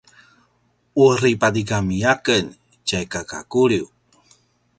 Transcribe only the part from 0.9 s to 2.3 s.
uri patigami a